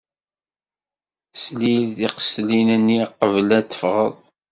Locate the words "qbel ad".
3.17-3.65